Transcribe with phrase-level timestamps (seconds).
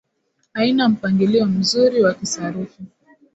[0.53, 2.83] haina mpangilio mzuri wa kisarufi